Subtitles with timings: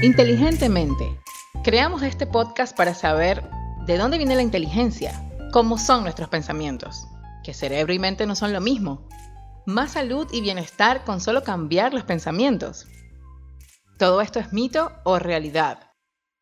[0.00, 1.18] Inteligentemente.
[1.64, 3.42] Creamos este podcast para saber
[3.84, 7.08] de dónde viene la inteligencia, cómo son nuestros pensamientos,
[7.42, 9.08] que cerebro y mente no son lo mismo.
[9.66, 12.86] Más salud y bienestar con solo cambiar los pensamientos.
[13.98, 15.90] ¿Todo esto es mito o realidad?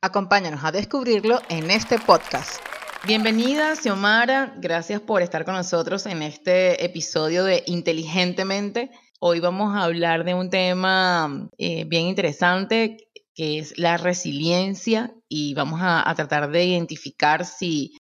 [0.03, 2.61] Acompáñanos a descubrirlo en este podcast.
[3.07, 4.53] Bienvenida, Xiomara.
[4.59, 8.91] Gracias por estar con nosotros en este episodio de Inteligentemente.
[9.19, 13.06] Hoy vamos a hablar de un tema eh, bien interesante
[13.37, 17.99] que es la resiliencia y vamos a, tratar de identificar si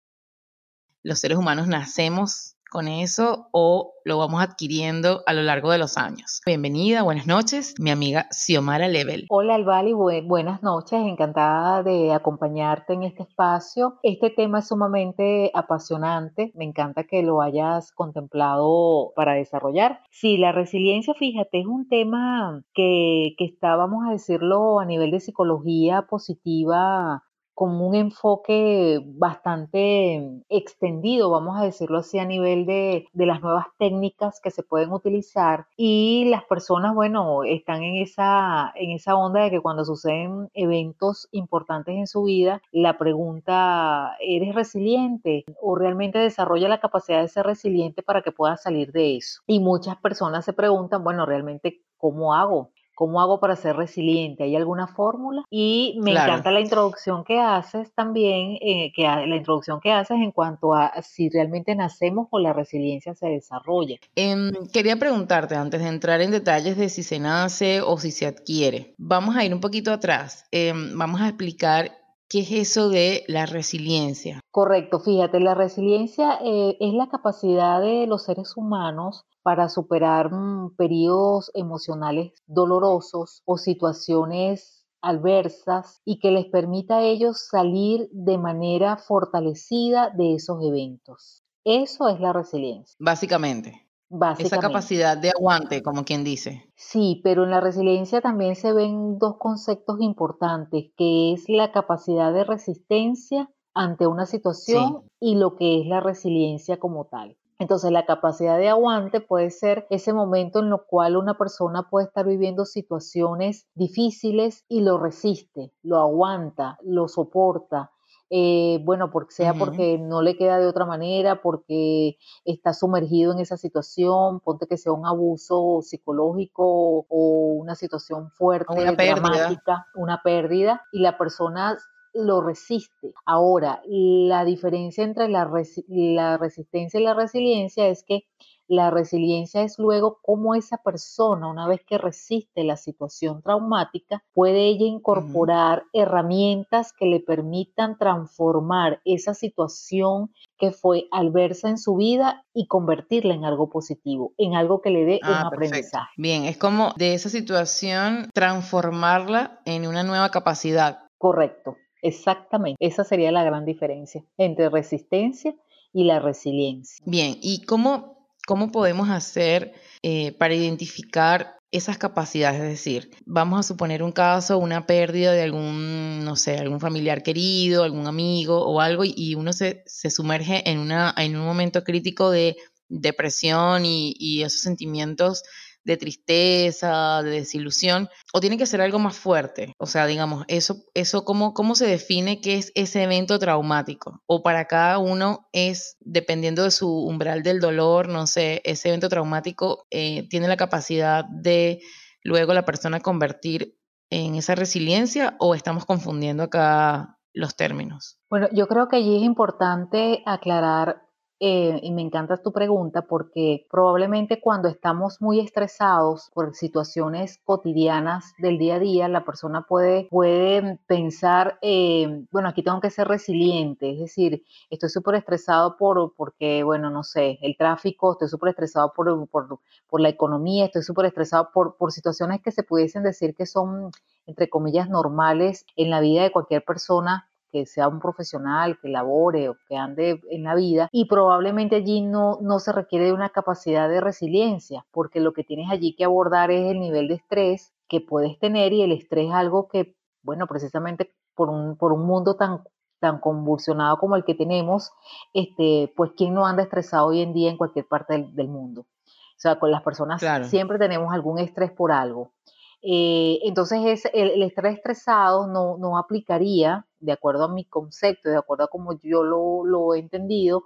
[1.03, 5.99] los seres humanos nacemos con eso o lo vamos adquiriendo a lo largo de los
[5.99, 6.41] años.
[6.47, 9.27] Bienvenida, buenas noches, mi amiga Xiomara Level.
[9.29, 13.99] Hola Albali, buenas noches, encantada de acompañarte en este espacio.
[14.03, 20.01] Este tema es sumamente apasionante, me encanta que lo hayas contemplado para desarrollar.
[20.11, 25.11] Sí, la resiliencia, fíjate, es un tema que, que está, vamos a decirlo, a nivel
[25.11, 27.25] de psicología positiva
[27.61, 34.41] con un enfoque bastante extendido, vamos a decirlo así, a nivel de, las nuevas técnicas
[34.43, 35.67] que se pueden utilizar.
[35.77, 41.29] Y las personas, bueno, están en esa, en esa onda de que cuando suceden eventos
[41.33, 45.45] importantes en su vida, la pregunta, ¿eres resiliente?
[45.61, 49.43] ¿O realmente desarrolla la capacidad de ser resiliente para que puedas salir de eso?
[49.47, 52.71] Y muchas personas se preguntan, bueno, realmente, ¿cómo hago?
[53.01, 54.45] ¿Cómo hago para ser resiliente?
[54.45, 55.43] ¿Hay alguna fórmula?
[55.49, 60.33] Y me encanta la introducción que haces también, eh, que la introducción que haces en
[60.33, 63.97] cuanto a si realmente nacemos o la resiliencia se desarrolla.
[64.17, 68.27] Em, quería preguntarte, antes de entrar en detalles de si se nace o si se
[68.27, 70.45] adquiere, vamos a ir un poquito atrás.
[70.51, 72.00] Em, vamos a explicar
[72.31, 74.41] ¿Qué es eso de la resiliencia?
[74.53, 80.77] Correcto, fíjate, la resiliencia eh, es la capacidad de los seres humanos para superar mm,
[80.77, 88.97] periodos emocionales dolorosos o situaciones adversas y que les permita a ellos salir de manera
[88.97, 91.43] fortalecida de esos eventos.
[91.65, 92.95] Eso es la resiliencia.
[93.01, 93.90] Básicamente.
[94.39, 96.69] Esa capacidad de aguante, como quien dice.
[96.75, 102.33] Sí, pero en la resiliencia también se ven dos conceptos importantes, que es la capacidad
[102.33, 107.37] de resistencia ante una situación y lo que es la resiliencia como tal.
[107.61, 112.07] Entonces, la capacidad de aguante puede ser ese momento en lo cual una persona puede
[112.07, 117.93] estar viviendo situaciones difíciles y lo resiste, lo aguanta, lo soporta,
[118.33, 123.41] eh, bueno, porque sea porque no le queda de otra manera, porque está sumergido en
[123.41, 130.23] esa situación, ponte que sea un abuso psicológico o una situación fuerte, una dramática, una
[130.23, 131.77] pérdida, y la persona
[132.15, 133.13] lo resiste.
[133.27, 135.51] Ahora, la diferencia entre la,
[135.89, 138.27] la resistencia y la resiliencia es que
[138.71, 144.69] la resiliencia es luego cómo esa persona, una vez que resiste la situación traumática, puede
[144.69, 152.45] ella incorporar herramientas que le permitan transformar esa situación que fue adversa en su vida
[152.55, 156.13] y convertirla en algo positivo, en algo que le dé un ah, aprendizaje.
[156.17, 161.01] Bien, es como de esa situación transformarla en una nueva capacidad.
[161.19, 162.77] Correcto, exactamente.
[162.79, 165.57] Esa sería la gran diferencia entre resistencia
[165.93, 167.05] y la resiliencia.
[167.05, 172.61] Bien, ¿y cómo ¿Cómo podemos hacer eh, para identificar esas capacidades?
[172.61, 177.23] Es decir, vamos a suponer un caso, una pérdida de algún, no sé, algún familiar
[177.23, 181.85] querido, algún amigo o algo, y uno se, se sumerge en, una, en un momento
[181.85, 182.57] crítico de
[182.89, 185.45] depresión y, y esos sentimientos
[185.85, 189.75] de tristeza, de desilusión, o tiene que ser algo más fuerte.
[189.79, 194.23] O sea, digamos, eso, eso cómo, cómo se define qué es ese evento traumático.
[194.27, 199.09] O para cada uno es, dependiendo de su umbral del dolor, no sé, ese evento
[199.09, 201.81] traumático eh, tiene la capacidad de
[202.23, 203.77] luego la persona convertir
[204.11, 208.19] en esa resiliencia o estamos confundiendo acá los términos?
[208.29, 211.03] Bueno, yo creo que allí es importante aclarar
[211.43, 218.35] eh, y me encanta tu pregunta porque probablemente cuando estamos muy estresados por situaciones cotidianas
[218.37, 223.09] del día a día, la persona puede, puede pensar, eh, bueno, aquí tengo que ser
[223.09, 228.51] resiliente, es decir, estoy súper estresado por, porque, bueno, no sé, el tráfico, estoy súper
[228.51, 233.03] estresado por, por, por, la economía, estoy súper estresado por, por situaciones que se pudiesen
[233.03, 233.93] decir que son,
[234.27, 239.49] entre comillas, normales en la vida de cualquier persona que sea un profesional, que labore
[239.49, 243.31] o que ande en la vida y probablemente allí no, no se requiere de una
[243.31, 247.73] capacidad de resiliencia, porque lo que tienes allí que abordar es el nivel de estrés
[247.89, 252.07] que puedes tener y el estrés es algo que, bueno, precisamente por un, por un
[252.07, 252.63] mundo tan
[253.01, 254.93] tan convulsionado como el que tenemos,
[255.33, 258.83] este, pues quién no anda estresado hoy en día en cualquier parte del, mundo.
[258.83, 262.35] O sea, con las personas siempre tenemos algún estrés por algo.
[262.83, 268.65] Eh, entonces el, estrés estresado no, no, aplicaría, de acuerdo a mi concepto, de acuerdo
[268.65, 270.65] a como yo lo, he entendido,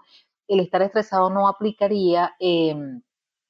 [0.48, 3.02] el estar estresado no aplicaría em,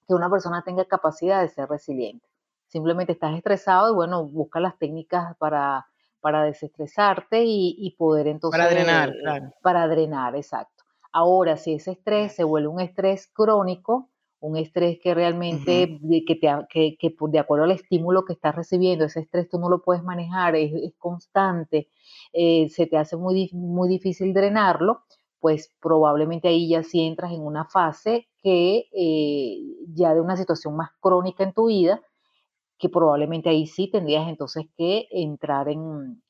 [0.06, 2.26] que una persona tenga capacidad de ser resiliente.
[2.68, 5.86] Simplemente estás estresado y bueno, busca las técnicas para,
[6.20, 8.58] para desestresarte y, poder entonces...
[8.58, 9.52] Para drenar, claro.
[9.62, 10.84] Para drenar, exacto.
[11.12, 14.10] Ahora, si ese estrés se vuelve un estrés crónico,
[14.44, 19.06] un estrés que realmente, que, te, que, que, de acuerdo al estímulo que estás recibiendo,
[19.06, 21.88] ese estrés tú no lo puedes manejar, es, constante,
[22.32, 25.04] eh, se te hace muy, muy difícil drenarlo,
[25.40, 29.56] pues probablemente ahí ya sí entras en una fase que eh,
[29.94, 32.02] ya de una situación más crónica en tu vida,
[32.78, 36.22] que probablemente ahí sí tendrías entonces que entrar en,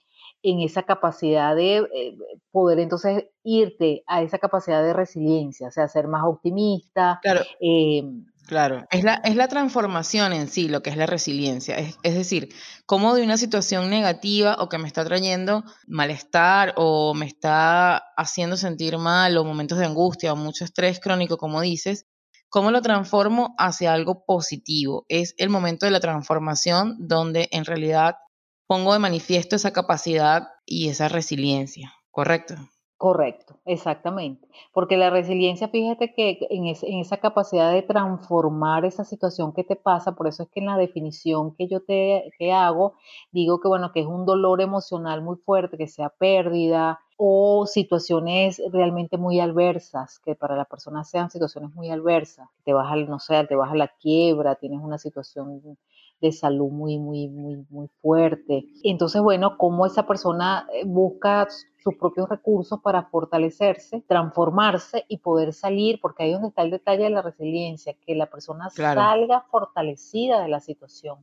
[0.44, 2.18] en esa capacidad de eh,
[2.52, 7.18] poder entonces irte a esa capacidad de resiliencia, o sea, ser más optimista.
[7.22, 7.40] Claro.
[7.60, 11.78] Em, claro, es la, es la transformación en sí lo que es la resiliencia.
[11.78, 12.50] Es, es, decir,
[12.84, 18.58] cómo de una situación negativa o que me está trayendo malestar o me está haciendo
[18.58, 22.06] sentir mal o momentos de angustia o mucho estrés crónico, como dices,
[22.50, 25.06] cómo lo transformo hacia algo positivo.
[25.08, 28.16] Es el momento de la transformación donde en realidad
[28.66, 32.54] pongo de manifiesto esa capacidad y esa resiliencia, ¿correcto?
[32.96, 34.48] Correcto, exactamente.
[34.72, 40.14] Porque la resiliencia, fíjate que en, esa capacidad de transformar esa situación que te pasa,
[40.14, 42.94] por eso es que en la definición que yo te que hago,
[43.30, 48.62] digo que bueno, que es un dolor emocional muy fuerte, que sea pérdida o situaciones
[48.72, 53.18] realmente muy adversas, que para la persona sean situaciones muy adversas, te vas a, no
[53.18, 55.76] sé, te vas a la quiebra, tienes una situación
[56.24, 58.64] de salud muy, muy, muy, muy fuerte.
[58.82, 61.46] Entonces, bueno, cómo esa persona eh, busca
[61.82, 66.70] sus propios recursos para fortalecerse, transformarse y poder salir, porque ahí es donde está el
[66.70, 71.18] detalle de la resiliencia, que la persona salga fortalecida de la situación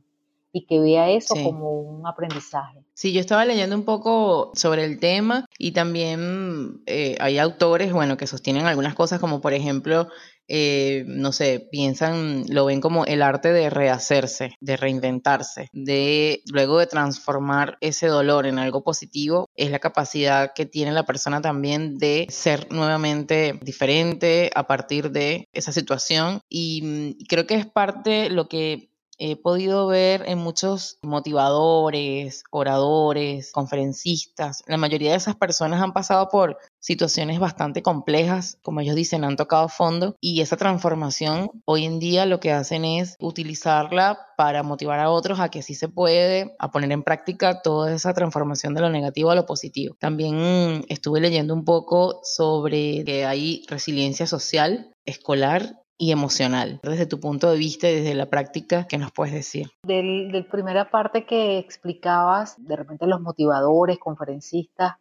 [0.52, 2.84] y que vea eso como un aprendizaje.
[2.94, 8.16] Sí, yo estaba leyendo un poco sobre el tema y también eh, hay autores, bueno,
[8.16, 10.08] que sostienen algunas cosas como por ejemplo
[10.48, 16.78] eh, no sé, piensan, lo ven como el arte de rehacerse, de reinventarse, de luego
[16.78, 21.96] de transformar ese dolor en algo positivo, es la capacidad que tiene la persona también
[21.96, 28.28] de ser nuevamente diferente a partir de esa situación y mm, creo que es parte
[28.28, 34.62] lo que he podido ver en muchos motivadores, oradores, conferencistas.
[34.66, 39.36] La mayoría de esas personas han pasado por situaciones bastante complejas, como ellos dicen, han
[39.36, 44.98] tocado fondo y esa transformación hoy en día lo que hacen es utilizarla para motivar
[44.98, 48.80] a otros a que sí se puede, a poner en práctica toda esa transformación de
[48.80, 49.94] lo negativo a lo positivo.
[50.00, 56.80] También estuve leyendo un poco sobre que hay resiliencia social escolar y emocional.
[56.82, 59.70] Desde tu punto de vista y desde la práctica, ¿qué nos puedes decir?
[59.84, 64.94] Del, del primera parte que explicabas, de repente los motivadores, conferencistas,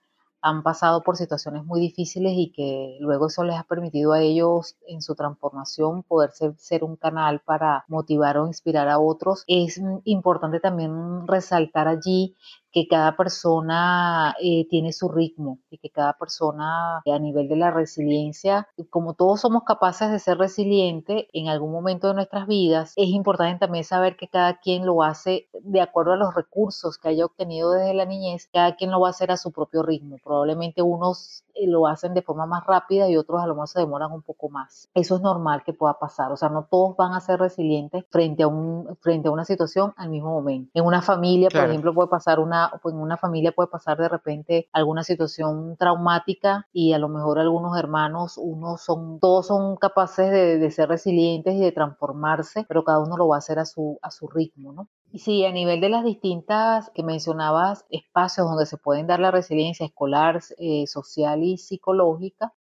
[0.44, 4.76] han pasado por situaciones muy difíciles y que luego eso les ha permitido a ellos
[4.88, 9.44] en su transformación poder ser, ser, un canal para motivar o inspirar a otros.
[9.48, 12.36] Es importante también resaltar allí
[12.72, 17.72] que cada persona eh, tiene su ritmo y que cada persona a nivel de la
[17.72, 23.10] resiliencia, como todos somos capaces de ser resilientes en algún momento de nuestras vidas, es
[23.10, 27.26] importante también saber que cada quien lo hace de acuerdo a los recursos que haya
[27.26, 30.18] obtenido desde la niñez, cada quien lo va a hacer a su propio ritmo.
[30.24, 33.80] Probablemente unos eh, lo hacen de forma más rápida y otros a lo mejor se
[33.80, 34.90] demoran un poco más.
[34.94, 38.44] Eso es normal que pueda pasar, o sea, no todos van a ser resilientes frente
[38.44, 40.72] a, un, frente a una situación al mismo momento.
[40.74, 44.10] En una familia, por ejemplo, puede pasar una, pues en una familia puede pasar de
[44.10, 50.32] repente alguna situación traumática y a lo mejor algunos hermanos, unos son, todos son capaces
[50.32, 53.98] de, ser resilientes y de transformarse, pero cada uno lo va a hacer a su,
[54.02, 54.88] a su ritmo, ¿no?
[55.12, 59.32] Y sí, a nivel de las distintas que mencionabas, espacios donde se pueden dar la
[59.32, 62.54] resiliencia escolar, eh, social y psicológica,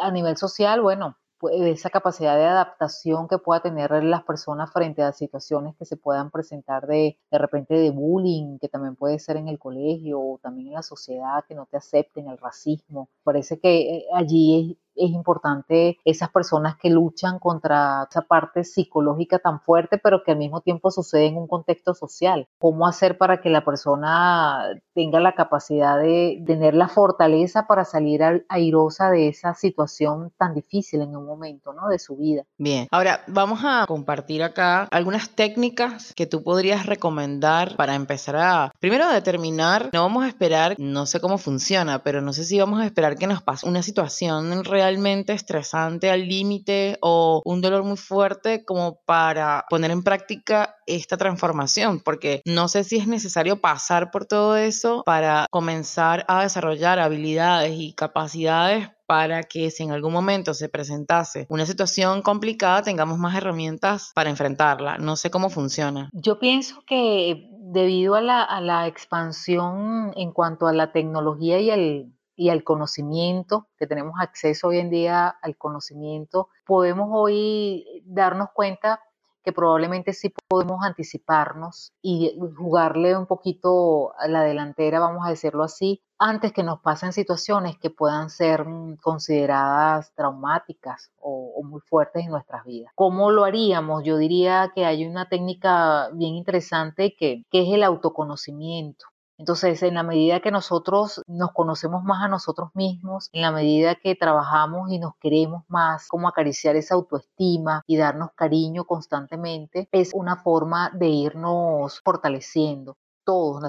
[0.00, 1.16] a nivel social, bueno,
[1.52, 6.30] esa capacidad de adaptación que pueda tener las personas frente a situaciones que se puedan
[6.30, 10.68] presentar de, de repente de bullying, que también puede ser en el colegio o también
[10.68, 13.08] en la sociedad, que no te acepten, el racismo.
[13.22, 19.38] Parece que eh, allí es es importante esas personas que luchan contra esa parte psicológica
[19.38, 22.48] tan fuerte, pero que al mismo tiempo sucede en un contexto social.
[22.58, 28.20] ¿Cómo hacer para que la persona tenga la capacidad de tener la fortaleza para salir
[28.48, 31.88] airosa de esa situación tan difícil en un momento ¿no?
[31.88, 32.44] de su vida?
[32.58, 38.72] Bien, ahora vamos a compartir acá algunas técnicas que tú podrías recomendar para empezar a,
[38.78, 42.80] primero, determinar, no vamos a esperar, no sé cómo funciona, pero no sé si vamos
[42.80, 47.84] a esperar que nos pase una situación real realmente estresante al límite o un dolor
[47.84, 53.60] muy fuerte como para poner en práctica esta transformación, porque no sé si es necesario
[53.60, 59.90] pasar por todo eso para comenzar a desarrollar habilidades y capacidades para que si en
[59.90, 64.96] algún momento se presentase una situación complicada tengamos más herramientas para enfrentarla.
[64.96, 66.08] No sé cómo funciona.
[66.12, 71.70] Yo pienso que debido a la, a la expansión en cuanto a la tecnología y
[71.70, 78.48] el, y al conocimiento, que tenemos acceso hoy en día al conocimiento, podemos hoy darnos
[78.54, 78.98] cuenta
[79.44, 85.64] que probablemente sí podemos anticiparnos y jugarle un poquito a la delantera, vamos a decirlo
[85.64, 92.24] así, antes que nos pasen situaciones que puedan ser mm, consideradas traumáticas o, muy fuertes
[92.24, 92.90] en nuestras vidas.
[92.94, 94.02] ¿Cómo lo haríamos?
[94.02, 99.04] Yo diría que hay una técnica bien interesante que, que es el autoconocimiento.
[99.40, 103.94] Entonces, en la medida que nosotros nos conocemos más a nosotros mismos, en la medida
[103.94, 110.10] que trabajamos y nos queremos más, como acariciar esa autoestima y darnos cariño constantemente, es
[110.12, 113.62] una forma de irnos fortaleciendo todos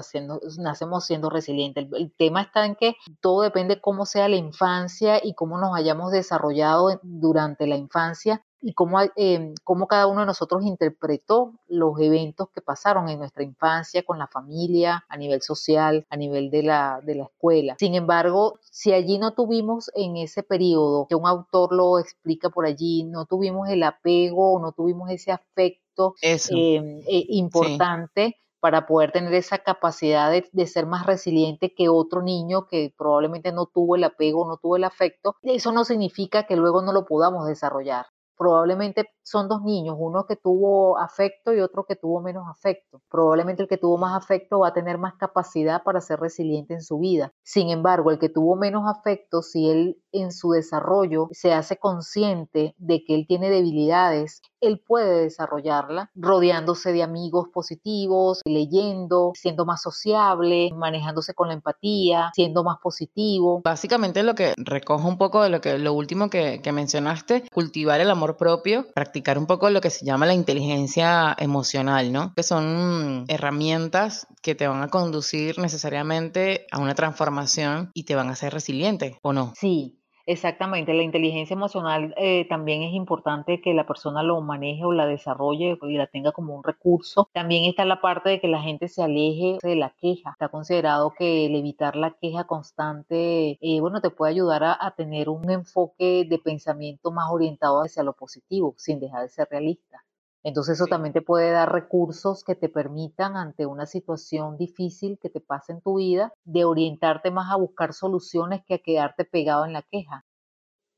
[0.58, 1.84] nacemos siendo resilientes.
[1.84, 5.76] El, el, tema está en que todo depende cómo sea la infancia y cómo nos
[5.76, 11.98] hayamos desarrollado durante la infancia y cómo, eh, cómo cada uno de nosotros interpretó los
[12.00, 16.62] eventos que pasaron en nuestra infancia con la familia, a nivel social, a nivel de
[16.62, 17.76] la, de la escuela.
[17.78, 22.64] Sin embargo, si allí no tuvimos en ese periodo, que un autor lo explica por
[22.64, 29.34] allí, no tuvimos el apego, no tuvimos ese afecto eh, eh, importante, para poder tener
[29.34, 34.04] esa capacidad de, de, ser más resiliente que otro niño que probablemente no tuvo el
[34.04, 38.06] apego, no tuvo el afecto, eso no significa que luego no lo podamos desarrollar
[38.42, 43.00] probablemente son dos niños, uno que tuvo afecto y otro que tuvo menos afecto.
[43.08, 46.82] Probablemente el que tuvo más afecto va a tener más capacidad para ser resiliente en
[46.82, 47.32] su vida.
[47.44, 52.74] Sin embargo, el que tuvo menos afecto, si él en su desarrollo se hace consciente
[52.78, 59.82] de que él tiene debilidades, él puede desarrollarla rodeándose de amigos positivos, leyendo, siendo más
[59.82, 63.62] sociable, manejándose con la empatía, siendo más positivo.
[63.64, 68.00] Básicamente lo que recojo un poco de lo que lo último que, que mencionaste, cultivar
[68.00, 72.32] el amor propio, practicar un poco lo que se llama la inteligencia emocional, ¿no?
[72.34, 78.28] Que son herramientas que te van a conducir necesariamente a una transformación y te van
[78.28, 79.52] a hacer resiliente, ¿o no?
[79.56, 84.92] Sí, Exactamente, la inteligencia emocional eh, también es importante que la persona lo maneje o
[84.92, 87.28] la desarrolle y la tenga como un recurso.
[87.32, 90.30] También está la parte de que la gente se aleje de la queja.
[90.30, 94.94] Está considerado que el evitar la queja constante, eh, bueno, te puede ayudar a, a
[94.94, 100.04] tener un enfoque de pensamiento más orientado hacia lo positivo, sin dejar de ser realista.
[100.44, 105.30] Entonces eso también te puede dar recursos que te permitan ante una situación difícil que
[105.30, 109.64] te pase en tu vida, de orientarte más a buscar soluciones que a quedarte pegado
[109.64, 110.24] en la queja.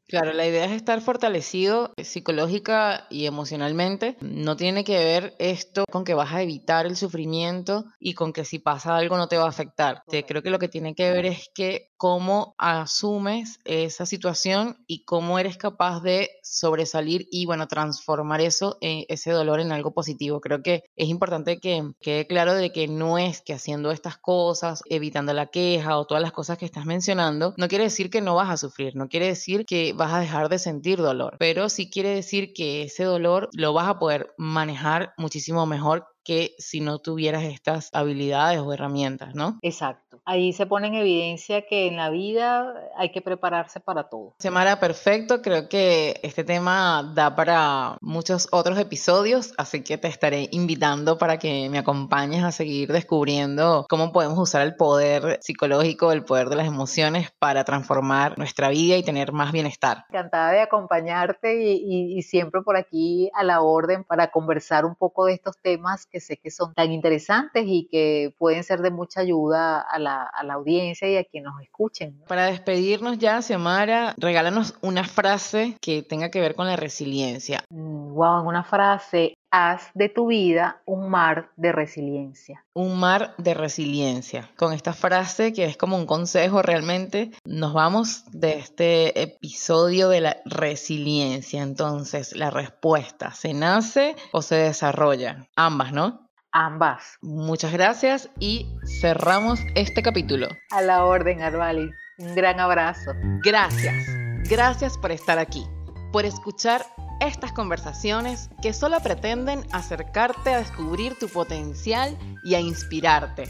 [0.07, 4.19] Claro, la idea es estar fortalecido psicológica y emocionalmente.
[4.21, 8.45] No tiene que ver esto con que vas a evitar el sufrimiento y con que
[8.45, 10.03] si pasa algo no te va a afectar.
[10.27, 15.39] Creo que lo que tiene que ver es que cómo asumes esa situación y cómo
[15.39, 20.43] eres capaz de sobresalir y, bueno, transformar eso, eh, ese dolor en algo positivo.
[20.43, 24.83] Creo que es importante que quede claro de que no es que haciendo estas cosas,
[24.91, 28.35] evitando la queja o todas las cosas que estás mencionando, no quiere decir que no
[28.35, 31.91] vas a sufrir, no quiere decir que vas a dejar de sentir dolor, pero sí
[31.91, 36.99] quiere decir que ese dolor lo vas a poder manejar muchísimo mejor que si no
[36.99, 39.59] tuvieras estas habilidades o herramientas, ¿no?
[39.63, 40.21] Exacto.
[40.25, 44.35] Ahí se pone en evidencia que en la vida hay que prepararse para todo.
[44.39, 50.49] Semana perfecto, creo que este tema da para muchos otros episodios, así que te estaré
[50.51, 56.25] invitando para que me acompañes a seguir descubriendo cómo podemos usar el poder psicológico, el
[56.25, 60.05] poder de las emociones para transformar nuestra vida y tener más bienestar.
[60.09, 65.27] Encantada de acompañarte y, y siempre por aquí a la orden para conversar un poco
[65.27, 69.21] de estos temas que sé que son tan interesantes y que pueden ser de mucha
[69.21, 72.23] ayuda a la, a la audiencia y a quienes nos escuchen.
[72.29, 77.65] Para despedirnos ya, Xiomara, regálanos una frase que tenga que ver con la resiliencia.
[77.69, 82.65] wow, mm, una frase, haz de tu vida un mar de resiliencia.
[82.75, 84.51] Un mar de resiliencia.
[84.57, 90.21] Con esta frase, que es como un consejo realmente, nos vamos de este episodio de
[90.23, 91.63] la resiliencia.
[91.63, 95.47] Entonces, la respuesta, ¿se nace o se desarrolla?
[95.55, 96.29] Ambas, ¿no?
[96.51, 97.19] Ambas.
[97.23, 98.67] Muchas gracias y
[99.01, 100.49] cerramos este capítulo.
[100.73, 101.91] A la orden, Arbali.
[102.19, 103.13] Un gran abrazo.
[103.45, 104.05] Gracias.
[104.51, 105.65] Gracias por estar aquí,
[106.13, 106.85] por escuchar
[107.21, 113.45] estas conversaciones que solo pretenden acercarte a descubrir tu potencial y a inspirarte.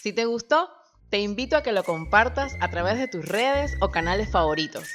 [0.00, 0.68] Si te gustó,
[1.10, 4.88] te invito a que lo compartas a través de tus redes o canales favoritos.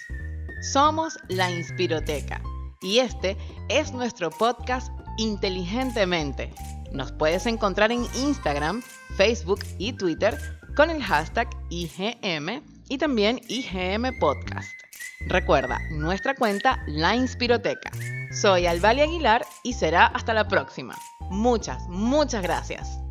[0.62, 2.42] Somos la Inspiroteca
[2.82, 3.38] y este
[3.70, 6.54] es nuestro podcast Inteligentemente.
[6.92, 8.82] Nos puedes encontrar en Instagram,
[9.18, 10.38] Facebook y Twitter
[10.76, 14.85] con el hashtag IGM y también IGM Podcast.
[15.28, 17.92] Recuerda nuestra cuenta La Inspiroteca.
[18.32, 20.96] Soy Alvalia Aguilar y será hasta la próxima.
[21.30, 23.05] Muchas, muchas gracias.